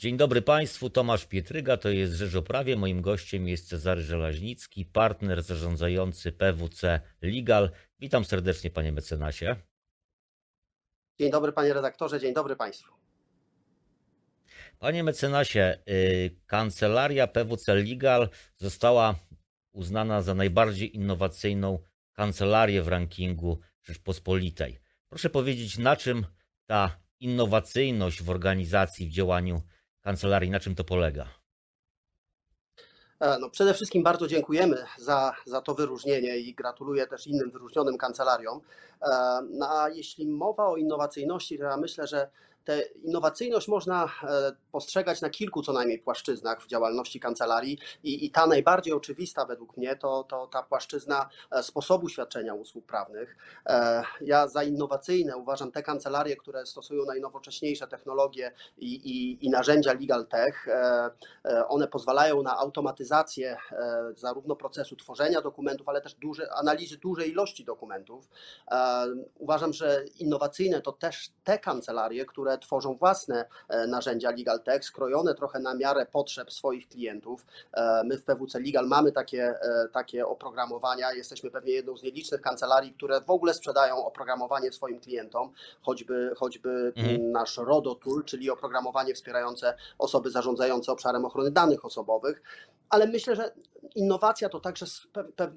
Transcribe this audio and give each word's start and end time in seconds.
Dzień 0.00 0.16
dobry 0.16 0.42
Państwu, 0.42 0.90
Tomasz 0.90 1.26
Pietryga, 1.26 1.76
to 1.76 1.88
jest 1.88 2.12
Rzecz 2.12 2.34
o 2.34 2.42
Prawie. 2.42 2.76
Moim 2.76 3.02
gościem 3.02 3.48
jest 3.48 3.68
Cezary 3.68 4.02
Żelaźnicki, 4.02 4.86
partner 4.86 5.42
zarządzający 5.42 6.32
PWC 6.32 7.00
Legal. 7.22 7.70
Witam 7.98 8.24
serdecznie 8.24 8.70
Panie 8.70 8.92
mecenasie. 8.92 9.56
Dzień 11.18 11.30
dobry 11.30 11.52
Panie 11.52 11.72
redaktorze, 11.72 12.20
dzień 12.20 12.34
dobry 12.34 12.56
Państwu. 12.56 12.94
Panie 14.78 15.04
mecenasie, 15.04 15.78
y, 15.88 16.36
kancelaria 16.46 17.26
PWC 17.26 17.74
Legal 17.74 18.28
została 18.56 19.14
uznana 19.72 20.22
za 20.22 20.34
najbardziej 20.34 20.96
innowacyjną 20.96 21.78
kancelarię 22.12 22.82
w 22.82 22.88
rankingu 22.88 23.60
Rzeczpospolitej. 23.82 24.80
Proszę 25.08 25.30
powiedzieć, 25.30 25.78
na 25.78 25.96
czym 25.96 26.26
ta 26.66 27.00
innowacyjność 27.18 28.22
w 28.22 28.30
organizacji, 28.30 29.06
w 29.06 29.12
działaniu 29.12 29.62
kancelarii, 30.02 30.50
na 30.50 30.60
czym 30.60 30.74
to 30.74 30.84
polega? 30.84 31.26
E, 33.20 33.38
No, 33.38 33.50
przede 33.50 33.74
wszystkim 33.74 34.02
bardzo 34.02 34.26
dziękujemy 34.26 34.84
za, 34.98 35.34
za 35.46 35.60
to 35.60 35.74
wyróżnienie 35.74 36.38
i 36.38 36.54
gratuluję 36.54 37.06
też 37.06 37.26
innym 37.26 37.50
wyróżnionym 37.50 37.98
kancelariom. 37.98 38.60
E, 39.02 39.06
No, 39.50 39.80
a 39.80 39.88
jeśli 39.88 40.26
mowa 40.28 40.66
o 40.66 40.76
innowacyjności, 40.76 41.58
to 41.58 41.64
ja 41.64 41.76
myślę, 41.76 42.06
że 42.06 42.30
tę 42.64 42.82
innowacyjność 42.82 43.68
można 43.68 44.04
e, 44.04 44.52
postrzegać 44.72 45.20
na 45.20 45.30
kilku 45.30 45.62
co 45.62 45.72
najmniej 45.72 45.98
płaszczyznach 45.98 46.62
w 46.62 46.66
działalności 46.66 47.20
kancelarii 47.20 47.78
i, 48.04 48.26
i 48.26 48.30
ta 48.30 48.46
najbardziej 48.46 48.92
oczywista 48.92 49.44
według 49.44 49.76
mnie 49.76 49.96
to, 49.96 50.24
to 50.24 50.46
ta 50.46 50.62
płaszczyzna 50.62 51.28
e, 51.50 51.62
sposobu 51.62 52.08
świadczenia 52.08 52.54
usług 52.54 52.86
prawnych. 52.86 53.36
E, 53.66 54.02
Ja 54.20 54.48
za 54.48 54.62
innowacyjne 54.62 55.36
uważam 55.36 55.72
te 55.72 55.82
kancelarie, 55.82 56.36
które 56.36 56.66
stosują 56.66 57.04
najnowocześniejsze 57.04 57.86
technologie 57.86 58.52
i, 58.78 58.94
i, 58.94 59.46
i 59.46 59.50
narzędzia 59.50 59.92
legal 59.92 60.26
tech. 60.26 60.66
One 61.68 61.88
pozwalają 61.88 62.42
na 62.42 62.58
automatyzację 62.58 63.56
zarówno 64.14 64.56
procesu 64.56 64.96
tworzenia 64.96 65.40
dokumentów, 65.40 65.88
ale 65.88 66.00
też 66.00 66.14
duże, 66.14 66.52
analizy 66.52 66.98
dużej 66.98 67.30
ilości 67.30 67.64
dokumentów. 67.64 68.28
Uważam, 69.38 69.72
że 69.72 70.04
innowacyjne 70.18 70.80
to 70.80 70.92
też 70.92 71.30
te 71.44 71.58
kancelarie, 71.58 72.24
które 72.24 72.49
tworzą 72.58 72.94
własne 72.96 73.44
e, 73.68 73.86
narzędzia 73.86 74.30
Legal 74.30 74.60
Tech, 74.62 74.84
skrojone 74.84 75.34
trochę 75.34 75.58
na 75.58 75.74
miarę 75.74 76.06
potrzeb 76.06 76.52
swoich 76.52 76.88
klientów. 76.88 77.46
E, 77.72 78.02
My 78.04 78.18
w 78.18 78.24
PWC 78.24 78.60
Legal 78.60 78.86
mamy 78.86 79.12
takie, 79.12 79.44
e, 79.62 79.88
takie 79.92 80.26
oprogramowania. 80.26 81.12
Jesteśmy 81.12 81.50
pewnie 81.50 81.72
jedną 81.72 81.96
z 81.96 82.02
nielicznych 82.02 82.40
kancelarii, 82.40 82.92
które 82.92 83.20
w 83.20 83.30
ogóle 83.30 83.54
sprzedają 83.54 84.04
oprogramowanie 84.06 84.72
swoim 84.72 85.00
klientom, 85.00 85.52
choćby, 85.82 86.32
choćby 86.36 86.92
Mhm. 86.96 87.32
nasz 87.32 87.56
RODO 87.56 87.94
Tool, 87.94 88.24
czyli 88.24 88.50
oprogramowanie 88.50 89.14
wspierające 89.14 89.74
osoby 89.98 90.30
zarządzające 90.30 90.92
obszarem 90.92 91.24
ochrony 91.24 91.50
danych 91.50 91.84
osobowych, 91.84 92.42
ale 92.90 93.06
myślę, 93.06 93.36
że 93.36 93.52
innowacja 93.94 94.48
to 94.48 94.60
także 94.60 94.86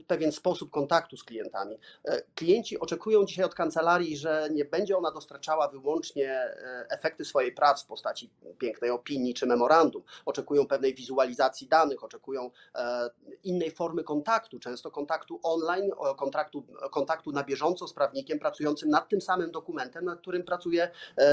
pewien 0.07 0.31
sposób 0.31 0.71
kontaktu 0.71 1.17
z 1.17 1.23
klientami. 1.23 1.77
E, 2.05 2.21
Klienci 2.35 2.79
oczekują 2.79 3.25
dzisiaj 3.25 3.45
od 3.45 3.55
kancelarii, 3.55 4.17
że 4.17 4.49
nie 4.51 4.65
będzie 4.65 4.97
ona 4.97 5.11
dostarczała 5.11 5.67
wyłącznie 5.67 6.29
e, 6.29 6.85
efekty 6.89 7.25
swojej 7.25 7.51
pracy 7.51 7.83
w 7.83 7.87
postaci 7.87 8.29
pięknej 8.59 8.91
opinii 8.91 9.33
czy 9.33 9.45
memorandum. 9.45 10.03
Oczekują 10.25 10.67
pewnej 10.67 10.95
wizualizacji 10.95 11.67
danych, 11.67 12.03
oczekują 12.03 12.51
e, 12.75 13.09
innej 13.43 13.71
formy 13.71 14.03
kontaktu, 14.03 14.59
często 14.59 14.91
kontaktu 14.91 15.39
online, 15.43 15.91
kontaktu, 16.17 16.63
kontaktu 16.91 17.31
na 17.31 17.43
bieżąco 17.43 17.87
z 17.87 17.93
prawnikiem 17.93 18.39
pracującym 18.39 18.89
nad 18.89 19.09
tym 19.09 19.21
samym 19.21 19.51
dokumentem, 19.51 20.05
nad 20.05 20.19
którym 20.19 20.43
pracuje 20.43 20.91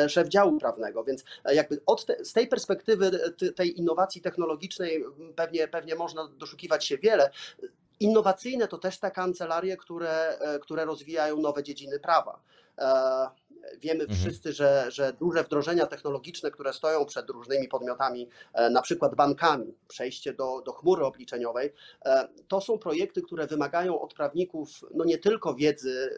szef 0.09 0.29
działu 0.29 0.59
prawnego. 0.59 1.05
Więc 1.05 1.25
jakby 1.45 1.81
te, 2.07 2.25
z 2.25 2.33
tej 2.33 2.49
perspektywy 2.49 3.11
ty- 3.39 3.53
tej 3.53 3.79
innowacji 3.79 4.21
technologicznej 4.21 5.05
pewnie, 5.37 5.69
pewnie 5.69 5.95
można 5.95 6.29
doszukiwać 6.29 6.80
się 6.85 6.99
wiele. 6.99 7.31
Innowacyjne 8.01 8.69
to 8.69 8.79
też 8.79 8.99
te 8.99 9.11
kancelarie, 9.11 9.77
które, 9.77 10.39
e, 10.39 10.59
które 10.59 10.85
rozwijają 10.85 11.37
nowe 11.37 11.63
dziedziny 11.63 12.01
prawa. 12.01 12.41
Wiemy 13.81 14.01
Mhm. 14.05 14.21
wszyscy, 14.21 14.53
że, 14.53 14.87
że 14.89 15.13
duże 15.13 15.45
wdrożenia 15.45 15.87
technologiczne, 15.87 16.51
które 16.51 16.73
stoją 16.73 17.05
przed 17.05 17.31
różnymi 17.31 17.69
podmiotami, 17.69 18.29
e, 18.53 18.71
na 18.71 18.83
przykład 18.83 19.15
bankami, 19.15 19.75
przejście 19.89 20.33
do, 20.33 20.63
do 20.63 20.73
chmury 20.73 21.05
obliczeniowej, 21.05 21.73
e, 22.05 22.29
to 22.49 22.61
są 22.61 22.79
projekty, 22.79 23.23
które 23.23 23.47
wymagają 23.47 24.01
od 24.01 24.15
prawników 24.15 24.85
no 24.95 25.05
nie 25.05 25.19
tylko 25.19 25.55
wiedzy 25.55 26.11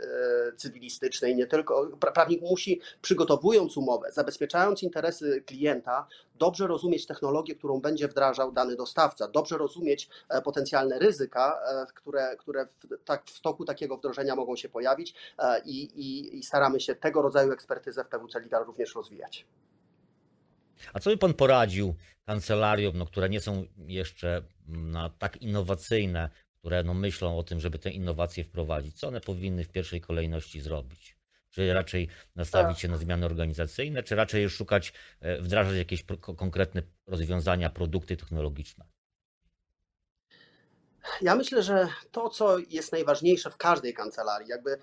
e, 0.52 0.56
cywilistycznej, 0.56 1.36
nie 1.36 1.46
tylko 1.46 1.86
pra- 1.86 2.12
prawnik 2.12 2.42
musi 2.42 2.80
przygotowując 3.02 3.76
umowę, 3.76 4.12
zabezpieczając 4.12 4.82
interesy 4.82 5.42
klienta, 5.46 6.06
dobrze 6.38 6.66
rozumieć 6.66 7.06
technologię, 7.06 7.54
którą 7.54 7.80
będzie 7.80 8.08
wdrażał 8.08 8.52
dany 8.52 8.76
dostawca, 8.76 9.28
dobrze 9.28 9.58
rozumieć 9.58 10.08
potencjalne 10.44 10.98
ryzyka, 10.98 11.60
które, 11.94 12.36
które 12.36 12.66
w, 12.66 13.04
tak, 13.04 13.24
w 13.26 13.40
toku 13.40 13.64
takiego 13.64 13.96
wdrożenia 13.96 14.36
mogą 14.36 14.56
się 14.56 14.68
pojawić 14.68 15.14
i, 15.64 15.82
i, 15.82 16.38
i 16.38 16.42
staramy 16.42 16.80
się 16.80 16.94
tego 16.94 17.22
rodzaju 17.22 17.31
ekspertyzę 17.40 18.04
w 18.04 18.08
PWC 18.08 18.40
Legal 18.40 18.64
również 18.64 18.94
rozwijać. 18.94 19.46
A 20.92 21.00
co 21.00 21.10
by 21.10 21.16
Pan 21.16 21.34
poradził 21.34 21.94
kancelariom, 22.26 22.98
no, 22.98 23.06
które 23.06 23.28
nie 23.28 23.40
są 23.40 23.64
jeszcze 23.76 24.42
no, 24.68 25.10
tak 25.10 25.36
innowacyjne, 25.36 26.30
które 26.58 26.82
no, 26.82 26.94
myślą 26.94 27.38
o 27.38 27.42
tym, 27.42 27.60
żeby 27.60 27.78
te 27.78 27.90
innowacje 27.90 28.44
wprowadzić? 28.44 28.98
Co 28.98 29.08
one 29.08 29.20
powinny 29.20 29.64
w 29.64 29.68
pierwszej 29.68 30.00
kolejności 30.00 30.60
zrobić? 30.60 31.16
Czy 31.50 31.74
raczej 31.74 32.08
nastawić 32.36 32.80
się 32.80 32.88
na 32.88 32.96
zmiany 32.96 33.26
organizacyjne, 33.26 34.02
czy 34.02 34.14
raczej 34.14 34.50
szukać, 34.50 34.92
e, 35.20 35.38
wdrażać 35.38 35.76
jakieś 35.76 36.04
konkretne 36.36 36.82
rozwiązania, 37.06 37.70
produkty 37.70 38.16
technologiczne? 38.16 38.84
Ja 41.22 41.34
myślę, 41.34 41.62
że 41.62 41.88
to, 42.10 42.28
co 42.28 42.58
jest 42.58 42.92
najważniejsze 42.92 43.50
w 43.50 43.56
każdej 43.56 43.94
kancelarii, 43.94 44.48
jakby 44.48 44.78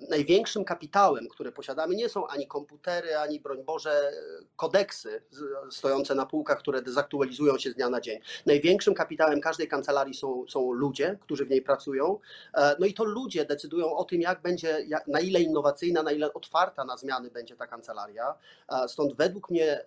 największym 0.00 0.64
kapitałem, 0.64 1.28
który 1.28 1.52
posiadamy, 1.52 1.94
nie 1.94 2.08
są 2.08 2.26
ani 2.26 2.46
komputery, 2.46 3.16
ani 3.16 3.40
broń 3.40 3.64
Boże 3.64 4.12
kodeksy 4.56 5.22
stojące 5.70 6.14
na 6.14 6.26
półkach, 6.26 6.58
które 6.58 6.82
dezaktualizują 6.82 7.58
się 7.58 7.70
z 7.70 7.74
dnia 7.74 7.90
na 7.90 8.00
dzień. 8.00 8.20
Największym 8.46 8.94
kapitałem 8.94 9.40
każdej 9.40 9.68
kancelarii 9.68 10.14
są, 10.14 10.44
są 10.48 10.72
ludzie, 10.72 11.18
którzy 11.20 11.44
w 11.46 11.50
niej 11.50 11.62
pracują. 11.62 12.18
E, 12.54 12.76
No 12.78 12.86
i 12.86 12.94
to 12.94 13.04
ludzie 13.04 13.44
decydują 13.44 13.96
o 13.96 14.04
tym, 14.04 14.20
jak 14.20 14.42
będzie, 14.42 14.86
na 15.06 15.20
ile 15.20 15.40
innowacyjna, 15.40 16.02
na 16.02 16.12
ile 16.12 16.32
otwarta 16.34 16.84
na 16.84 16.96
zmiany 16.96 17.30
będzie 17.30 17.56
ta 17.56 17.66
kancelaria. 17.66 18.34
E, 18.68 18.88
Stąd 18.88 19.16
według 19.16 19.50
mnie 19.50 19.84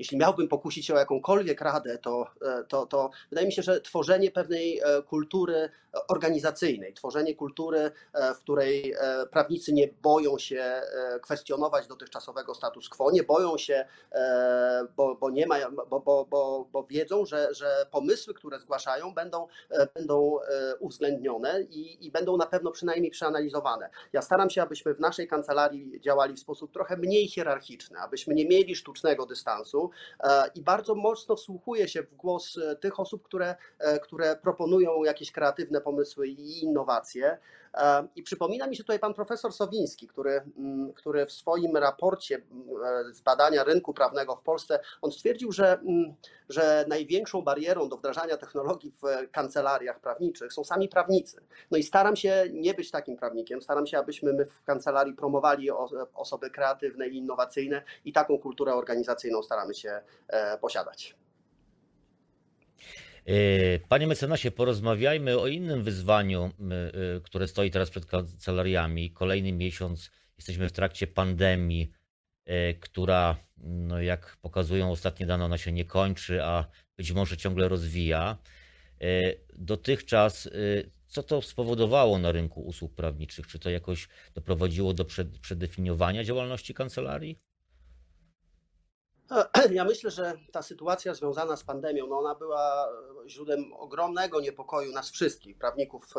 jeśli 0.00 0.18
miałbym 0.18 0.48
pokusić 0.48 0.86
się 0.86 0.94
o 0.94 0.98
jakąkolwiek 0.98 1.60
radę, 1.60 1.98
to, 1.98 2.26
e, 2.42 2.64
to, 2.64 2.86
to 2.86 3.10
wydaje 3.30 3.46
mi 3.46 3.52
się, 3.52 3.62
że 3.62 3.80
tworzenie 3.80 4.30
pewnej 4.30 4.78
e, 4.78 5.02
kultury 5.02 5.70
organizacyjnej, 6.08 6.94
tworzenie 6.94 7.34
kultury, 7.34 7.78
e, 7.78 8.34
w 8.34 8.38
której 8.38 8.92
e, 8.92 9.26
prawnicy 9.26 9.72
nie 9.72 9.88
boją 10.02 10.38
się 10.38 10.60
e, 10.60 11.20
kwestionować 11.22 11.86
dotychczasowego 11.86 12.54
status 12.54 12.88
quo, 12.88 13.10
nie 13.10 13.22
boją 13.22 13.58
się, 13.58 13.84
e, 14.12 14.86
bo, 14.96 15.14
bo, 15.14 15.30
nie 15.30 15.46
ma, 15.46 15.56
bo, 15.70 16.00
bo, 16.00 16.26
bo, 16.30 16.68
bo 16.72 16.84
wiedzą, 16.84 17.26
że, 17.26 17.54
że 17.54 17.86
pomysły, 17.90 18.34
które 18.34 18.60
zgłaszają, 18.60 19.14
będą, 19.14 19.46
e, 19.70 19.86
będą 19.94 20.40
e, 20.40 20.76
uwzględnione 20.76 21.62
i, 21.62 22.06
i 22.06 22.10
będą 22.10 22.36
na 22.36 22.46
pewno 22.46 22.70
przynajmniej 22.70 23.10
przeanalizowane. 23.10 23.90
Ja 24.12 24.22
staram 24.22 24.50
się, 24.50 24.62
abyśmy 24.62 24.94
w 24.94 25.00
naszej 25.00 25.28
kancelarii 25.28 26.00
działali 26.00 26.34
w 26.34 26.40
sposób 26.40 26.72
trochę 26.72 26.96
mniej 26.96 27.28
hierarchiczny, 27.28 27.98
abyśmy 27.98 28.34
nie 28.34 28.48
mieli 28.48 28.76
sztucznego 28.76 29.09
dystansu 29.26 29.90
e, 30.20 30.42
i 30.54 30.62
bardzo 30.62 30.94
mocno 30.94 31.36
wsłuchuję 31.36 31.88
się 31.88 32.02
w 32.02 32.14
głos 32.14 32.58
e, 32.58 32.76
tych 32.76 33.00
osób, 33.00 33.22
które, 33.22 33.54
e, 33.78 33.98
które 33.98 34.36
proponują 34.36 35.04
jakieś 35.04 35.32
kreatywne 35.32 35.80
pomysły 35.80 36.28
i 36.28 36.64
innowacje. 36.64 37.38
I 38.16 38.22
przypomina 38.22 38.66
mi 38.66 38.76
się 38.76 38.82
tutaj 38.82 38.98
pan 38.98 39.14
profesor 39.14 39.52
Sowiński, 39.52 40.08
który, 40.08 40.42
mm, 40.58 40.92
który 40.92 41.26
w 41.26 41.32
swoim 41.32 41.76
raporcie 41.76 42.34
mm, 42.34 43.14
z 43.14 43.20
badania 43.20 43.64
rynku 43.64 43.94
prawnego 43.94 44.36
w 44.36 44.42
Polsce, 44.42 44.80
on 45.02 45.12
stwierdził, 45.12 45.52
że, 45.52 45.72
mm, 45.72 46.14
że 46.48 46.84
największą 46.88 47.42
barierą 47.42 47.88
do 47.88 47.96
wdrażania 47.96 48.36
technologii 48.36 48.92
w 49.02 49.30
kancelariach 49.30 50.00
prawniczych 50.00 50.52
są 50.52 50.64
sami 50.64 50.88
prawnicy. 50.88 51.40
No 51.70 51.78
i 51.78 51.82
staram 51.82 52.16
się 52.16 52.44
nie 52.52 52.74
być 52.74 52.90
takim 52.90 53.16
prawnikiem, 53.16 53.62
staram 53.62 53.86
się, 53.86 53.98
abyśmy 53.98 54.32
my 54.32 54.46
w 54.46 54.64
kancelarii 54.64 55.14
promowali 55.14 55.70
osoby 56.14 56.50
kreatywne 56.50 57.08
i 57.08 57.16
innowacyjne 57.16 57.82
i 58.04 58.12
taką 58.12 58.38
kulturę 58.38 58.74
organizacyjną 58.74 58.99
staramy 59.42 59.74
się 59.74 60.00
e, 60.28 60.58
posiadać. 60.58 61.14
E, 63.26 63.78
Panie 63.78 64.06
mecenasie, 64.06 64.50
porozmawiajmy 64.50 65.38
o 65.38 65.46
innym 65.46 65.82
wyzwaniu, 65.84 66.44
e, 67.16 67.20
które 67.20 67.48
stoi 67.48 67.70
teraz 67.70 67.90
przed 67.90 68.06
kancelariami. 68.06 69.10
Kolejny 69.10 69.52
miesiąc 69.52 70.10
jesteśmy 70.36 70.68
w 70.68 70.72
trakcie 70.72 71.06
pandemii, 71.06 71.92
która, 72.80 73.36
no 73.58 74.02
jak 74.02 74.36
pokazują 74.42 74.90
ostatnie 74.90 75.26
dane, 75.26 75.44
ona 75.44 75.58
się 75.58 75.72
nie 75.72 75.84
kończy, 75.84 76.44
a 76.44 76.64
być 76.96 77.12
może 77.12 77.36
ciągle 77.36 77.68
rozwija. 77.68 78.38
Dotychczas, 79.54 80.48
co 81.06 81.22
to 81.22 81.42
spowodowało 81.42 82.18
na 82.18 82.32
rynku 82.32 82.60
usług 82.60 82.94
prawniczych? 82.94 83.46
Czy 83.46 83.58
to 83.58 83.70
jakoś 83.70 84.08
doprowadziło 84.34 84.94
do 84.94 85.04
przed- 85.04 85.38
przedefiniowania 85.38 86.24
działalności 86.24 86.74
kancelarii? 86.74 87.38
Ja 89.70 89.84
myślę, 89.84 90.10
że 90.10 90.32
ta 90.52 90.62
sytuacja 90.62 91.14
związana 91.14 91.56
z 91.56 91.64
pandemią, 91.64 92.06
no 92.06 92.18
ona 92.18 92.34
była 92.34 92.88
źródłem 93.26 93.72
ogromnego 93.72 94.40
niepokoju 94.40 94.92
nas 94.92 95.10
wszystkich, 95.10 95.58
prawników 95.58 96.14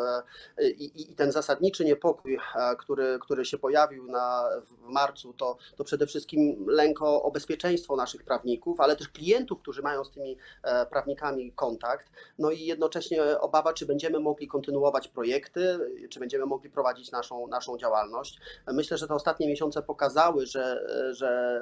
e, 0.57 0.69
i, 0.69 1.11
i 1.11 1.15
ten 1.15 1.31
zasadniczy 1.31 1.85
niepokój, 1.85 2.35
e, 2.35 2.75
który, 2.75 3.19
który 3.21 3.45
się 3.45 3.57
pojawił 3.57 4.07
na, 4.07 4.49
w 4.67 4.87
marcu, 4.89 5.33
to, 5.33 5.57
to 5.75 5.83
przede 5.83 6.07
wszystkim 6.07 6.65
lęk 6.67 7.01
o, 7.01 7.23
o 7.23 7.31
bezpieczeństwo 7.31 7.95
naszych 7.95 8.23
prawników, 8.23 8.79
ale 8.79 8.95
też 8.95 9.09
klientów, 9.09 9.59
którzy 9.59 9.81
mają 9.81 10.03
z 10.03 10.11
tymi 10.11 10.37
e, 10.63 10.85
prawnikami 10.85 11.51
kontakt, 11.51 12.11
no 12.39 12.51
i 12.51 12.65
jednocześnie 12.65 13.39
obawa, 13.39 13.73
czy 13.73 13.85
będziemy 13.85 14.19
mogli 14.19 14.47
kontynuować 14.47 15.07
projekty, 15.07 15.79
czy 16.09 16.19
będziemy 16.19 16.45
mogli 16.45 16.69
prowadzić 16.69 17.11
naszą, 17.11 17.47
naszą 17.47 17.77
działalność. 17.77 18.39
Myślę, 18.67 18.97
że 18.97 19.07
te 19.07 19.13
ostatnie 19.13 19.47
miesiące 19.47 19.81
pokazały, 19.83 20.45
że, 20.45 20.85
że 21.13 21.61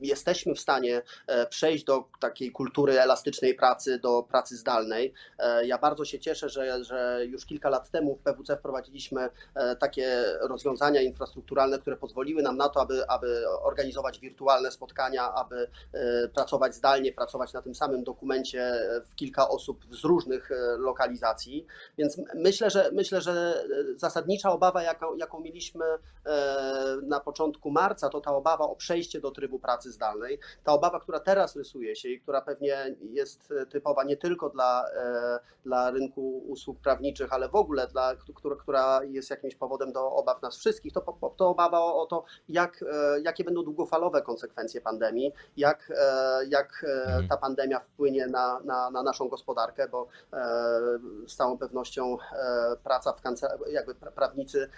jesteśmy 0.00 0.54
w 0.54 0.60
stanie 0.60 1.02
e, 1.26 1.46
przejść 1.46 1.84
do 1.84 2.04
takiej 2.20 2.52
kultury 2.52 3.00
elastycznej 3.00 3.54
pracy, 3.54 3.98
do 3.98 4.22
pracy 4.22 4.56
zdalnej. 4.56 5.12
E, 5.38 5.66
ja 5.66 5.78
bardzo 5.78 6.04
się 6.04 6.18
cieszę, 6.18 6.48
że, 6.48 6.84
że 6.84 7.26
już 7.26 7.46
kilka 7.46 7.68
lat 7.68 7.90
temu 7.90 8.16
w 8.16 8.22
PWC 8.22 8.56
wprowadziliśmy 8.56 9.28
e, 9.54 9.76
takie 9.76 10.24
rozwiązania 10.40 11.02
infrastrukturalne, 11.02 11.78
które 11.78 11.96
pozwoliły 11.96 12.42
nam 12.42 12.56
na 12.56 12.68
to, 12.68 12.80
aby, 12.80 13.08
aby 13.08 13.44
organizować 13.62 14.20
wirtualne 14.20 14.70
spotkania, 14.70 15.34
aby 15.34 15.70
pracować 16.34 16.74
zdalnie, 16.74 17.12
pracować 17.12 17.52
na 17.52 17.62
tym 17.62 17.74
samym 17.74 18.04
dokumencie 18.04 18.72
w 19.10 19.14
kilka 19.14 19.48
osób 19.48 19.84
z 19.90 20.04
różnych 20.04 20.50
lokalizacji. 20.78 21.66
Więc 21.98 22.20
myślę, 22.34 22.70
że 22.70 22.90
myślę, 22.92 23.20
że 23.20 23.64
zasadnicza 23.96 24.52
obawa, 24.52 24.82
jaką, 24.82 25.16
jaką 25.16 25.40
mieliśmy 25.40 25.84
na 27.02 27.20
początku 27.20 27.70
marca, 27.70 28.08
to 28.08 28.20
ta 28.20 28.34
obawa 28.34 28.64
o 28.64 28.76
przejście 28.76 29.20
do 29.20 29.30
trybu 29.30 29.58
pracy 29.58 29.87
pracy 29.88 29.92
zdalnej. 29.92 30.38
Ta 30.64 30.72
obawa, 30.72 31.00
która 31.00 31.20
teraz 31.20 31.56
rysuje 31.56 31.96
się 31.96 32.08
i 32.08 32.20
która 32.20 32.40
pewnie 32.40 32.96
jest 33.00 33.52
e, 33.52 33.66
typowa 33.66 34.04
nie 34.04 34.16
tylko 34.16 34.50
dla, 34.50 34.84
e, 34.96 35.38
dla 35.64 35.90
rynku 35.90 36.38
usług 36.38 36.80
prawniczych, 36.80 37.32
ale 37.32 37.48
w 37.48 37.54
ogóle 37.54 37.86
dla, 37.86 38.16
która, 38.34 38.56
która 38.56 39.04
jest 39.04 39.30
jakimś 39.30 39.54
powodem 39.54 39.92
do 39.92 40.12
obaw 40.12 40.42
nas 40.42 40.58
wszystkich, 40.58 40.92
to, 40.92 41.00
to 41.38 41.48
obawa 41.48 41.80
o, 41.80 42.02
o 42.02 42.06
to, 42.06 42.24
jak, 42.48 42.82
e, 42.92 43.20
jakie 43.20 43.44
będą 43.44 43.62
długofalowe 43.62 44.22
konsekwencje 44.22 44.80
pandemii, 44.80 45.32
jak, 45.56 45.92
jak 46.48 46.84
Mhm. 47.08 47.28
ta 47.28 47.36
pandemia 47.36 47.80
wpłynie 47.80 48.26
na, 48.26 48.60
na, 48.64 48.90
na 48.90 49.02
naszą 49.02 49.28
gospodarkę, 49.28 49.88
bo 49.88 50.06
z 51.26 51.36
całą 51.36 51.58
pewnością 51.58 52.16
praca 52.84 53.12
w 53.12 53.20
kancelarii, 53.20 53.74
jakby 53.74 53.94
prawnicy 53.94 54.68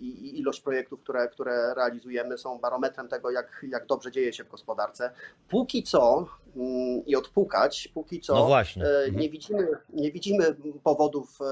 i 0.00 0.38
ilość 0.40 0.60
projektów, 0.60 1.00
które, 1.02 1.28
które 1.28 1.74
realizujemy 1.74 2.38
są 2.38 2.58
barometrem 2.58 3.08
tego, 3.08 3.30
jak, 3.30 3.64
jak 3.68 3.86
dobrze 3.86 4.10
dzieje 4.12 4.32
się 4.32 4.44
w 4.44 4.48
gospodarce. 4.48 5.10
Póki 5.48 5.82
co 5.82 6.26
mm, 6.56 7.06
i 7.06 7.16
odpukać, 7.16 7.88
póki 7.94 8.20
co 8.20 8.34
No 8.34 8.46
właśnie. 8.46 8.84
e, 8.84 8.98
Mhm. 8.98 9.16
nie 9.16 9.30
widzimy, 9.30 9.68
nie 9.90 10.12
widzimy 10.12 10.56
powodów 10.84 11.38
e, 11.40 11.44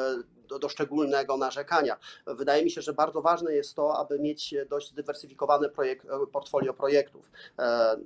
do, 0.58 0.68
szczególnego 0.68 1.36
narzekania. 1.36 1.96
Wydaje 2.26 2.64
mi 2.64 2.70
się, 2.70 2.82
że 2.82 2.92
bardzo 2.92 3.22
ważne 3.22 3.54
jest 3.54 3.74
to, 3.74 3.96
aby 3.96 4.18
mieć 4.18 4.54
dość 4.70 4.90
zdywersyfikowane 4.90 5.68
projekt, 5.68 6.06
e, 6.06 6.26
portfolio 6.26 6.74
projektów. 6.74 7.30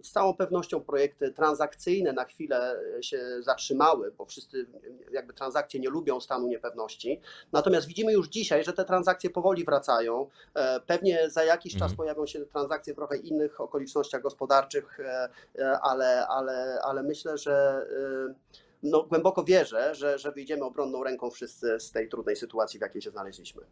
Z 0.02 0.10
całą 0.12 0.34
pewnością 0.34 0.80
projekty 0.80 1.32
transakcyjne 1.32 2.12
na 2.12 2.24
chwilę 2.24 2.80
się 3.00 3.42
zatrzymały, 3.42 4.12
bo 4.18 4.24
wszyscy 4.24 4.66
jakby 5.12 5.32
transakcje 5.32 5.80
nie 5.80 5.90
lubią 5.90 6.20
stanu 6.20 6.48
niepewności. 6.48 7.20
Natomiast 7.52 7.86
widzimy 7.86 8.12
już 8.12 8.28
dzisiaj, 8.28 8.64
że 8.64 8.72
te 8.72 8.84
transakcje 8.84 9.30
powoli 9.30 9.64
wracają. 9.64 10.26
Pewnie 10.86 11.30
za 11.30 11.44
jakiś 11.44 11.72
czas 11.72 11.82
Mhm. 11.82 11.96
pojawią 11.96 12.26
się 12.26 12.46
transakcje 12.46 12.92
w 12.92 12.96
trochę 12.96 13.16
innych 13.16 13.60
okolicznościach 13.60 14.22
gospodarczych, 14.22 14.98
ale, 15.82 16.26
ale, 16.28 16.80
ale 16.82 17.02
myślę, 17.02 17.38
że 17.38 17.86
no, 18.82 19.02
głęboko 19.02 19.44
wierzę, 19.44 19.94
że, 19.94 20.18
że 20.18 20.32
wyjdziemy 20.32 20.64
obronną 20.64 21.04
ręką 21.04 21.30
wszyscy 21.30 21.80
z 21.80 21.90
tej 21.90 22.08
trudnej 22.08 22.36
sytuacji, 22.36 22.78
w 22.78 22.82
jakiej 22.82 23.02
się 23.02 23.10
znaleźliśmy. 23.10 23.62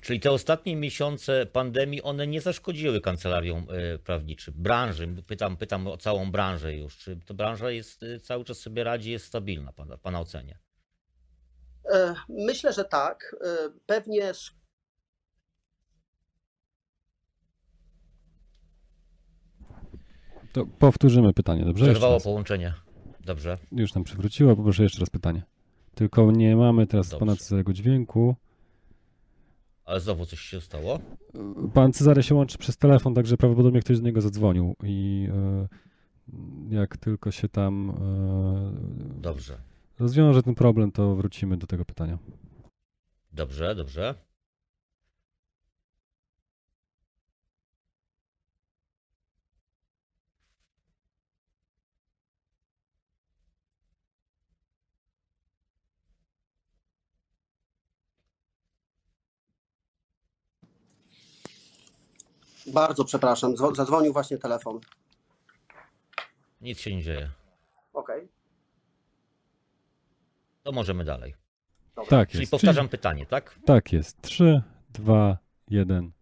Czyli 0.00 0.20
te 0.20 0.30
ostatnie 0.30 0.76
miesiące 0.76 1.46
pandemii, 1.46 2.02
one 2.02 2.26
nie 2.26 2.40
zaszkodziły 2.40 3.00
kancelariom 3.00 3.66
e, 3.70 3.98
prawniczym, 3.98 4.54
branży. 4.56 5.08
Pytam, 5.26 5.56
pytam 5.56 5.86
o 5.86 5.96
całą 5.96 6.30
branżę 6.30 6.74
już. 6.76 6.98
Czy 6.98 7.20
ta 7.26 7.34
branża 7.34 7.70
jest 7.70 8.02
e, 8.02 8.20
cały 8.20 8.44
czas 8.44 8.58
sobie 8.58 8.84
radzi, 8.84 9.10
jest 9.10 9.26
stabilna, 9.26 9.72
pana, 9.72 9.98
pana 9.98 10.20
ocenie? 10.20 10.58
E, 11.92 12.14
myślę, 12.28 12.72
że 12.72 12.84
tak. 12.84 13.36
Pewnie 13.86 14.32
To 20.52 20.66
powtórzymy 20.78 21.32
pytanie, 21.32 21.64
dobrze? 21.64 21.84
Przerwało 21.84 22.20
połączenie. 22.20 22.85
Dobrze. 23.26 23.58
Już 23.72 23.94
nam 23.94 24.04
przywróciło, 24.04 24.56
poproszę 24.56 24.82
jeszcze 24.82 25.00
raz 25.00 25.10
pytanie. 25.10 25.42
Tylko 25.94 26.30
nie 26.32 26.56
mamy 26.56 26.86
teraz 26.86 27.08
Dobrze. 27.08 27.18
pana 27.18 27.36
Cezarego 27.36 27.72
dźwięku. 27.72 28.36
Ale 29.84 30.00
znowu 30.00 30.26
coś 30.26 30.40
się 30.40 30.60
stało? 30.60 30.98
Pan 31.74 31.92
Cezary 31.92 32.22
się 32.22 32.34
łączy 32.34 32.58
przez 32.58 32.76
telefon, 32.76 33.14
także 33.14 33.36
prawdopodobnie 33.36 33.80
ktoś 33.80 33.98
do 33.98 34.04
niego 34.04 34.20
zadzwonił 34.20 34.76
i 34.82 35.28
e, 35.32 35.68
jak 36.74 36.96
tylko 36.96 37.30
się 37.30 37.48
tam 37.48 37.90
e, 37.90 39.20
Dobrze. 39.20 39.58
rozwiąże 39.98 40.42
ten 40.42 40.54
problem, 40.54 40.92
to 40.92 41.16
wrócimy 41.16 41.56
do 41.56 41.66
tego 41.66 41.84
pytania. 41.84 42.18
Dobrze, 43.32 43.74
dobrze. 43.74 44.14
Bardzo 62.72 63.04
przepraszam, 63.04 63.54
dzwo- 63.54 63.74
zadzwonił 63.74 64.12
właśnie 64.12 64.38
telefon. 64.38 64.80
Nic 66.60 66.80
się 66.80 66.96
nie 66.96 67.02
dzieje. 67.02 67.30
Okej. 67.92 68.28
To 70.62 70.72
możemy 70.72 71.04
dalej. 71.04 71.34
dobra. 71.96 72.10
Tak 72.10 72.28
Czyli 72.28 72.40
jest. 72.40 72.50
powtarzam 72.50 72.88
pytanie, 72.88 73.26
tak? 73.26 73.58
Tak 73.66 73.92
jest. 73.92 74.22
3, 74.22 74.62
2, 74.90 75.38
1. 75.68 76.12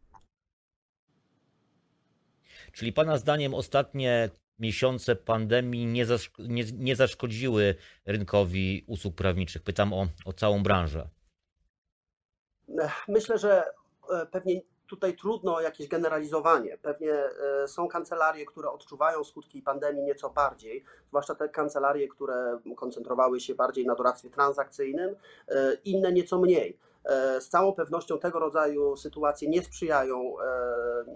Czyli 2.72 2.92
Pana 2.92 3.18
zdaniem 3.18 3.54
ostatnie 3.54 4.30
miesiące 4.58 5.16
pandemii 5.16 5.86
nie, 5.86 6.06
zaszk- 6.06 6.48
nie, 6.48 6.64
nie 6.72 6.96
zaszkodziły 6.96 7.74
rynkowi 8.06 8.84
usług 8.86 9.14
prawniczych? 9.14 9.62
Pytam 9.62 9.92
o, 9.92 10.06
o 10.24 10.32
całą 10.32 10.62
branżę. 10.62 11.08
Myślę, 13.08 13.38
że 13.38 13.64
e, 14.22 14.26
pewnie 14.26 14.60
tutaj 14.86 15.16
trudno 15.16 15.60
jakieś 15.60 15.88
generalizowanie. 15.88 16.78
Pewnie 16.78 17.12
e, 17.12 17.68
są 17.68 17.88
kancelarie, 17.88 18.46
które 18.46 18.70
odczuwają 18.70 19.24
skutki 19.24 19.62
pandemii 19.62 20.02
nieco 20.02 20.30
bardziej, 20.30 20.84
zwłaszcza 21.08 21.34
te 21.34 21.48
kancelarie, 21.48 22.08
które 22.08 22.58
koncentrowały 22.76 23.40
się 23.40 23.54
bardziej 23.54 23.86
na 23.86 23.94
doradztwie 23.94 24.30
transakcyjnym, 24.30 25.16
e, 25.48 25.74
inne 25.84 26.12
nieco 26.12 26.38
mniej. 26.38 26.78
E, 27.04 27.40
Z 27.40 27.48
całą 27.48 27.72
pewnością 27.72 28.18
tego 28.18 28.38
rodzaju 28.38 28.96
sytuacje 28.96 29.48
nie 29.48 29.62
sprzyjają, 29.62 30.34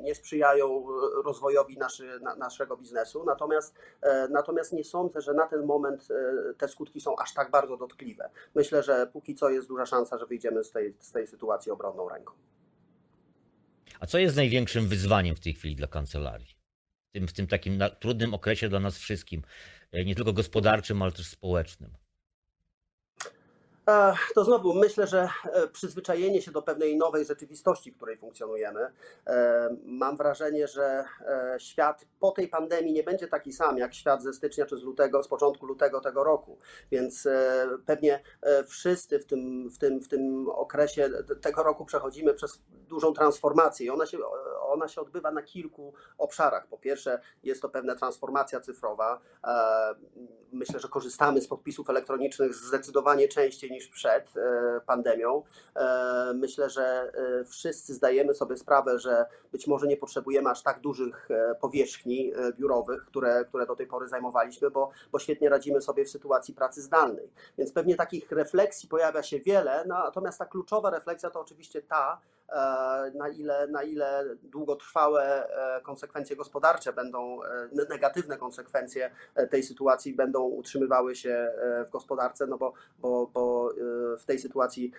nie 0.03 0.15
sprzyjają 0.15 0.85
rozwojowi 1.25 1.79
naszy, 1.79 2.21
na, 2.21 2.37
naszego 2.37 2.77
biznesu, 2.77 3.25
natomiast, 3.25 3.75
natomiast 4.31 4.73
nie 4.73 4.85
sądzę, 4.85 5.21
że 5.21 5.35
na 5.35 5.47
ten 5.47 5.67
moment 5.67 6.09
te 6.59 6.69
skutki 6.69 7.01
są 7.01 7.17
aż 7.17 7.35
tak 7.35 7.51
bardzo 7.51 7.77
dotkliwe. 7.77 8.31
Myślę, 8.55 8.83
że 8.83 9.07
póki 9.13 9.35
co 9.35 9.51
jest 9.51 9.69
duża 9.69 9.87
szansa, 9.87 10.19
że 10.19 10.27
wyjdziemy 10.27 10.65
z 10.65 10.71
tej, 10.71 10.95
z 10.99 11.13
tej 11.13 11.27
sytuacji 11.27 11.73
obronną 11.73 12.09
ręką. 12.09 12.33
A 14.01 14.07
co 14.07 14.19
jest 14.19 14.37
największym 14.37 14.89
wyzwaniem 14.89 15.37
w 15.37 15.41
tej 15.41 15.55
chwili 15.55 15.77
dla 15.77 15.87
kancelarii? 15.87 16.57
W 17.09 17.13
tym, 17.13 17.29
w 17.29 17.33
tym 17.33 17.47
takim 17.47 17.79
trudnym 18.01 18.35
okresie 18.35 18.69
dla 18.69 18.81
nas 18.81 18.99
wszystkim, 18.99 19.43
e, 19.93 20.05
nie 20.05 20.15
tylko 20.15 20.33
gospodarczym, 20.33 21.03
ale 21.03 21.13
też 21.13 21.27
społecznym. 21.27 21.97
To 24.35 24.45
znowu 24.45 24.75
myślę, 24.75 25.07
że 25.07 25.29
e, 25.53 25.69
przyzwyczajenie 25.69 26.43
się 26.43 26.51
do 26.51 26.63
pewnej 26.63 26.97
nowej 26.97 27.25
rzeczywistości, 27.25 27.93
w 27.93 27.97
której 27.97 28.17
funkcjonujemy. 28.17 28.93
E, 29.27 29.69
Mam 29.85 30.17
wrażenie, 30.17 30.69
że 30.69 31.05
e, 31.27 31.57
świat 31.61 32.05
po 32.21 32.31
tej 32.31 32.49
pandemii 32.49 32.93
nie 32.93 33.03
będzie 33.03 33.29
taki 33.29 33.53
sam 33.53 33.79
jak 33.79 33.95
świat 33.95 34.23
ze 34.23 34.33
stycznia 34.33 34.67
czy 34.67 34.77
z 34.77 34.83
lutego, 34.83 35.23
z 35.23 35.29
początku 35.29 35.67
lutego 35.67 36.01
tego 36.01 36.25
roku. 36.25 36.59
Więc 36.91 37.29
pewnie 37.87 38.23
wszyscy 38.67 39.19
w 39.19 39.27
tym, 39.27 39.71
w 39.71 39.79
tym, 39.79 40.01
w 40.01 40.09
tym 40.09 40.49
okresie 40.49 41.11
tego 41.41 41.63
roku 41.63 41.85
przechodzimy 41.85 42.35
przez 42.35 42.63
dużą 42.89 43.13
transformację 43.13 43.87
i 43.87 43.91
ona 43.91 44.07
się, 44.07 44.19
ona 44.69 44.89
się 44.89 45.01
odbywa 45.01 45.31
na 45.31 45.43
kilku 45.43 45.95
obszarach. 46.19 46.67
Po 46.67 46.79
pierwsze, 46.79 47.21
jest 47.43 47.63
to 47.63 47.69
pewna 47.69 47.95
transformacja 47.95 48.61
cyfrowa. 48.61 49.21
E, 49.45 49.95
myślę, 50.53 50.81
że 50.81 50.89
korzystamy 50.89 51.41
z 51.41 51.49
podpisów 51.49 51.91
elektronicznych 51.91 52.55
zdecydowanie 52.55 53.29
częściej 53.29 53.71
niż 53.71 53.89
przed 53.89 54.37
e, 54.37 54.81
pandemią. 54.87 55.43
E, 55.77 56.33
myślę, 56.35 56.71
że 56.71 57.13
wszyscy 57.47 57.95
zdajemy 57.95 58.35
sobie 58.35 58.57
sprawę, 58.57 58.99
że 58.99 59.27
być 59.53 59.67
może 59.67 59.87
nie 59.87 59.97
potrzebujemy 59.97 60.51
aż 60.51 60.63
tak 60.63 60.81
dużych 60.81 61.29
powierzchni 61.61 62.33
biurowych, 62.59 63.05
które, 63.05 63.45
które 63.45 63.67
do 63.67 63.77
tej 63.77 63.87
pory 63.87 64.09
zajmowaliśmy, 64.09 64.71
bo, 64.71 64.91
bo 65.13 65.19
świetnie 65.19 65.49
radzimy 65.49 65.81
sobie 65.81 66.05
w 66.05 66.11
sytuacji 66.11 66.55
pracy 66.55 66.83
zdalnej. 66.83 67.31
Więc 67.59 67.73
pewnie 67.73 67.97
takich 67.97 68.33
refleksji 68.33 68.89
pojawia 68.89 69.23
się 69.23 69.41
wiele, 69.41 69.85
no, 69.87 69.99
natomiast 69.99 70.39
ta 70.39 70.47
kluczowa 70.47 70.91
refleksja 70.91 71.31
to 71.31 71.41
oczywiście 71.41 71.83
ta, 71.83 72.21
na 73.15 73.29
ile, 73.29 73.67
na 73.67 73.83
ile 73.83 74.25
długotrwałe 74.43 75.49
e, 75.49 75.81
konsekwencje 75.81 76.37
gospodarcze 76.37 76.93
będą, 76.93 77.43
e, 77.43 77.69
negatywne 77.89 78.39
konsekwencje 78.39 79.11
tej 79.51 79.63
sytuacji 79.63 80.15
będą 80.15 80.43
utrzymywały 80.43 81.17
się 81.17 81.53
w 81.87 81.91
gospodarce, 81.91 82.47
no 82.47 82.59
bo, 82.59 82.73
bo, 82.99 83.27
bo 83.27 83.75
w 84.19 84.25
tej 84.25 84.39
sytuacji 84.39 84.93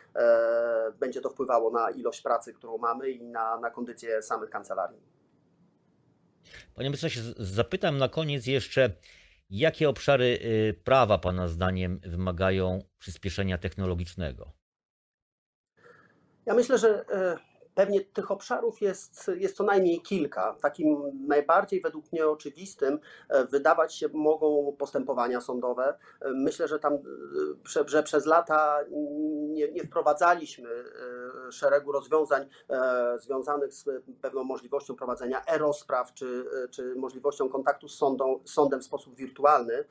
będzie 0.99 1.21
to 1.21 1.29
wpływało 1.29 1.71
na 1.71 1.89
ilość 1.89 2.21
pracy, 2.21 2.53
którą 2.53 2.77
mamy 2.77 3.09
i 3.09 3.23
na, 3.23 3.59
na 3.59 3.69
kondycję 3.69 4.21
samych 4.21 4.49
kancelarii. 4.49 5.01
Panie 6.75 6.89
mecenasie, 6.89 7.21
zapytam 7.37 7.97
na 7.97 8.09
koniec 8.09 8.47
jeszcze, 8.47 8.91
jakie 9.49 9.89
obszary 9.89 10.25
y, 10.25 10.81
prawa 10.83 11.17
Pana 11.17 11.47
zdaniem 11.47 11.99
wymagają 11.99 12.83
przyspieszenia 12.99 13.57
technologicznego? 13.57 14.58
Ja 16.49 16.55
myślę, 16.55 16.77
że 16.77 17.05
e, 17.09 17.37
Pewnie 17.75 18.01
tych 18.01 18.31
obszarów 18.31 18.81
jest, 18.81 19.31
jest 19.35 19.55
co 19.55 19.63
najmniej 19.63 20.01
kilka. 20.01 20.55
Takim 20.61 20.97
najbardziej 21.27 21.81
według 21.81 22.11
mnie 22.11 22.27
oczywistym 22.27 22.99
e, 23.29 23.45
wydawać 23.45 23.95
się 23.95 24.07
mogą 24.13 24.75
postępowania 24.77 25.41
sądowe. 25.41 25.97
E, 26.21 26.31
myślę, 26.33 26.67
że 26.67 26.79
tam 26.79 26.93
e, 26.93 26.99
że 27.85 28.03
przez 28.03 28.25
lata 28.25 28.79
nie, 29.49 29.71
nie 29.71 29.83
wprowadzaliśmy 29.83 30.69
szeregu 31.51 31.91
rozwiązań 31.91 32.49
związanych 33.17 33.73
z 33.73 33.85
pewną 34.21 34.43
możliwością 34.43 34.95
prowadzenia 34.95 35.45
e-rozpraw 35.45 36.13
czy, 36.13 36.45
czy 36.71 36.95
możliwością 36.95 37.49
kontaktu 37.49 37.87
z 37.87 37.97
sądą, 37.97 38.39
sądem 38.45 38.81
w 38.81 38.83
sposób 38.83 39.15
wirtualny. 39.15 39.85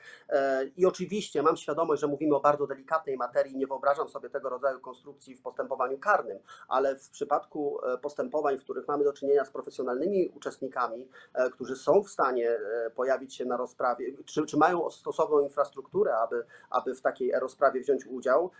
I 0.77 0.87
oczywiście 0.87 1.43
mam 1.43 1.57
świadomość, 1.57 2.01
że 2.01 2.07
mówimy 2.07 2.37
o 2.37 2.41
bardzo 2.41 2.67
delikatnej 2.67 3.17
materii, 3.17 3.57
nie 3.57 3.67
wyobrażam 3.67 4.09
sobie 4.09 4.31
tego 4.31 4.49
rodzaju 4.49 4.81
konstrukcji 4.81 5.35
w 5.35 5.43
postępowaniu 5.43 5.99
karnym, 5.99 6.39
ale 6.69 6.97
w 6.97 7.11
przypadku 7.11 7.78
postępowań, 8.03 8.59
w 8.59 8.65
których 8.65 8.89
mamy 8.89 9.05
do 9.05 9.13
czynienia 9.13 9.45
z 9.45 9.51
profesjonalnymi 9.51 10.29
uczestnikami, 10.37 11.09
e, 11.35 11.51
którzy 11.51 11.77
są 11.77 12.03
w 12.03 12.09
stanie 12.09 12.51
e, 12.51 12.91
pojawić 12.91 13.35
się 13.35 13.45
na 13.45 13.57
rozprawie, 13.57 14.13
czy, 14.25 14.47
czy 14.47 14.57
mają 14.57 14.91
stosowną 14.91 15.41
infrastrukturę, 15.41 16.17
aby, 16.17 16.45
aby 16.71 16.95
w 16.95 17.01
takiej 17.01 17.33
rozprawie 17.33 17.81
wziąć 17.81 18.07
udział, 18.07 18.51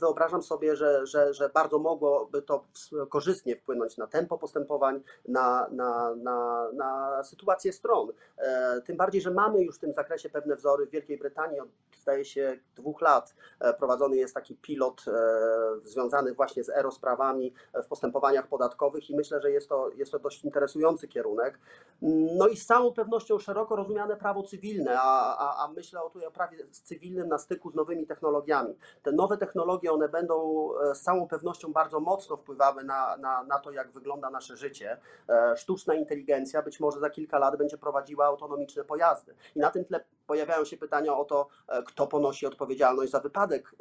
wyobrażam 0.00 0.42
sobie, 0.42 0.76
że, 0.76 1.06
że, 1.06 1.34
że 1.34 1.48
bardzo 1.48 1.78
mogłoby 1.78 2.42
to 2.42 2.64
korzystnie 3.10 3.56
wpłynąć 3.56 3.96
na 3.96 4.06
tempo 4.06 4.38
postępowań, 4.38 5.02
na, 5.28 5.68
na, 5.70 6.14
na, 6.14 6.68
na 6.72 7.22
sytuację 7.24 7.72
stron. 7.72 8.12
Tym 8.86 8.96
bardziej, 8.96 9.20
że 9.20 9.30
mamy 9.30 9.62
już 9.62 9.76
w 9.76 9.78
tym 9.78 9.92
zakresie 9.92 10.30
pewne 10.30 10.56
wzory. 10.56 10.86
W 10.86 10.90
Wielkiej 10.90 11.18
Brytanii 11.18 11.60
od 11.60 11.68
zdaje 12.00 12.24
się 12.24 12.58
dwóch 12.76 13.00
lat 13.00 13.34
prowadzony 13.78 14.16
jest 14.16 14.34
taki 14.34 14.56
pilot 14.56 15.04
związany 15.84 16.34
właśnie 16.34 16.64
z 16.64 16.68
e-rozprawami 16.68 17.54
w 17.84 17.86
postępowaniach 18.24 18.48
podatkowych 18.48 19.10
i 19.10 19.16
myślę, 19.16 19.40
że 19.40 19.50
jest 19.50 19.68
to, 19.68 19.90
jest 19.90 20.12
to 20.12 20.18
dość 20.18 20.44
interesujący 20.44 21.08
kierunek. 21.08 21.58
No 22.38 22.48
i 22.48 22.56
z 22.56 22.66
całą 22.66 22.92
pewnością 22.92 23.38
szeroko 23.38 23.76
rozumiane 23.76 24.16
prawo 24.16 24.42
cywilne, 24.42 25.00
a, 25.00 25.36
a, 25.38 25.64
a 25.64 25.68
myślę 25.68 26.02
o 26.02 26.10
tutaj 26.10 26.28
o 26.28 26.30
prawie 26.30 26.66
cywilnym 26.70 27.28
na 27.28 27.38
styku 27.38 27.70
z 27.70 27.74
nowymi 27.74 28.06
technologiami. 28.06 28.74
Te 29.02 29.12
nowe 29.12 29.36
technologie, 29.36 29.92
one 29.92 30.08
będą 30.08 30.68
e, 30.90 30.94
z 30.94 31.02
całą 31.02 31.28
pewnością 31.28 31.72
bardzo 31.72 32.00
mocno 32.00 32.36
wpływały 32.36 32.84
na, 32.84 33.16
na, 33.16 33.42
na 33.44 33.58
to, 33.58 33.70
jak 33.70 33.92
wygląda 33.92 34.30
nasze 34.30 34.56
życie. 34.56 34.98
E, 35.28 35.56
sztuczna 35.56 35.94
inteligencja 35.94 36.62
być 36.62 36.80
może 36.80 37.00
za 37.00 37.10
kilka 37.10 37.38
lat 37.38 37.56
będzie 37.56 37.78
prowadziła 37.78 38.26
autonomiczne 38.26 38.84
pojazdy. 38.84 39.34
I 39.56 39.58
na 39.58 39.70
tym 39.70 39.84
tle 39.84 40.04
pojawiają 40.26 40.64
się 40.64 40.76
pytania 40.76 41.16
o 41.16 41.24
to, 41.24 41.48
e, 41.68 41.82
kto 41.82 42.06
ponosi 42.06 42.46
odpowiedzialność 42.46 43.12
za 43.12 43.20
wypadek 43.20 43.74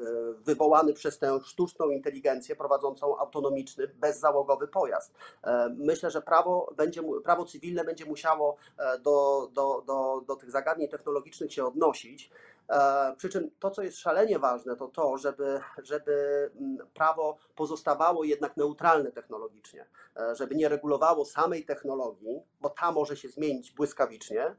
wywołany 0.46 0.94
przez 0.94 1.20
tę 1.20 1.40
sztuczną 1.44 1.90
inteligencję 1.90 2.56
prowadzącą 2.56 3.18
autonomiczny, 3.18 3.88
bezzałogowy 3.88 4.34
załogowy 4.44 4.68
pojazd. 4.68 5.14
E, 5.44 5.70
myślę, 5.78 6.12
że 6.12 6.22
prawo, 6.22 6.74
będzie, 6.78 7.02
prawo 7.24 7.46
cywilne 7.46 7.84
będzie 7.84 8.06
musiało 8.06 8.56
e, 8.78 9.00
do, 9.00 9.50
do, 9.54 9.84
do, 9.88 10.22
do 10.28 10.36
tych 10.36 10.52
zagadnień 10.52 10.90
technologicznych 10.90 11.54
się 11.54 11.66
odnosić. 11.66 12.32
E, 12.70 13.16
przy 13.18 13.30
czym 13.30 13.52
to, 13.60 13.72
co 13.72 13.82
jest 13.82 13.98
szalenie 13.98 14.40
ważne, 14.40 14.76
to 14.76 14.88
to, 14.88 15.18
żeby, 15.18 15.60
żeby 15.84 16.50
mm, 16.56 16.78
prawo 16.94 17.38
pozostawało 17.56 18.24
jednak 18.24 18.58
neutralne 18.58 19.12
technologicznie, 19.12 19.86
żeby 20.34 20.56
nie 20.56 20.70
regulowało 20.70 21.26
samej 21.26 21.66
technologii, 21.66 22.42
bo 22.62 22.70
ta 22.70 22.92
może 22.92 23.18
się 23.18 23.30
zmienić 23.30 23.72
błyskawicznie, 23.72 24.56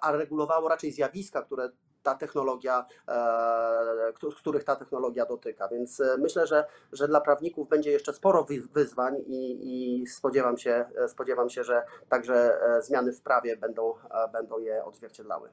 a 0.00 0.12
regulowało 0.12 0.68
raczej 0.68 0.92
zjawiska, 0.92 1.42
które 1.42 1.70
ta 2.02 2.14
technologia, 2.14 2.86
e, 3.08 4.12
których 4.36 4.64
ta 4.64 4.76
technologia 4.76 5.26
dotyka. 5.26 5.68
Więc 5.68 6.00
e, 6.00 6.16
myślę, 6.18 6.46
że, 6.46 6.64
że 6.92 7.08
dla 7.08 7.20
prawników 7.20 7.68
będzie 7.68 7.90
jeszcze 7.90 8.12
sporo 8.12 8.46
wyzwań 8.74 9.16
i, 9.26 10.00
i 10.02 10.06
spodziewam, 10.06 10.58
się, 10.58 10.84
e, 10.96 11.08
spodziewam 11.08 11.50
się, 11.50 11.64
że 11.64 11.82
także 12.08 12.60
zmiany 12.82 13.12
w 13.12 13.22
prawie 13.22 13.56
będą, 13.56 13.94
będą 14.32 14.58
je 14.58 14.84
odzwierciedlały. 14.84 15.50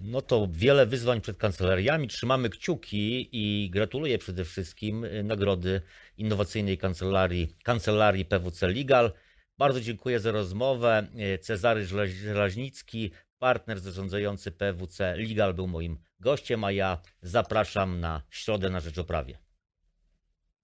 No 0.00 0.22
to 0.22 0.48
wiele 0.50 0.86
wyzwań 0.86 1.20
przed 1.20 1.36
kancelariami. 1.36 2.08
Trzymamy 2.08 2.50
kciuki 2.50 3.28
i 3.32 3.70
gratuluję 3.70 4.18
przede 4.18 4.44
wszystkim 4.44 5.06
nagrody 5.24 5.82
innowacyjnej 6.16 6.78
kancelarii, 6.78 7.56
kancelarii 7.64 8.24
PWC 8.24 8.68
Legal. 8.68 9.12
Bardzo 9.58 9.80
dziękuję 9.80 10.20
za 10.20 10.32
rozmowę. 10.32 11.06
Cezary 11.40 11.86
Żelaźnicki, 12.06 13.10
partner 13.38 13.80
zarządzający 13.80 14.52
PWC 14.52 15.16
Legal 15.16 15.54
był 15.54 15.66
moim 15.66 15.98
gościem, 16.20 16.64
a 16.64 16.72
ja 16.72 16.98
zapraszam 17.22 18.00
na 18.00 18.22
środę 18.30 18.70
na 18.70 18.80
rzecz 18.80 18.98
o. 18.98 19.38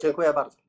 Dziękuję 0.02 0.32
bardzo. 0.32 0.65